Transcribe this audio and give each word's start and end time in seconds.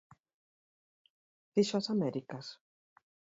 Fixo 1.53 1.75
as 1.77 1.87
Américas? 1.95 2.47